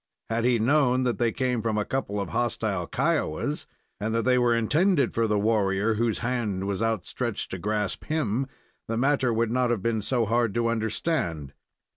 [0.31, 3.67] Had he known that they came from a couple of hostile Kiowas,
[3.99, 8.47] and that they were intended for the warrior whose hand was outstretched to grasp him,
[8.87, 11.53] the matter would not have been so hard to understand.